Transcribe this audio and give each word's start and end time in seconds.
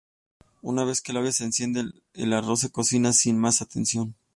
Una 0.63 0.83
vez 0.83 0.99
que 1.01 1.13
la 1.13 1.19
olla 1.19 1.31
se 1.31 1.43
enciende, 1.43 1.83
el 2.15 2.33
arroz 2.33 2.61
se 2.61 2.71
cocina 2.71 3.13
sin 3.13 3.37
más 3.37 3.61
atención. 3.61 4.15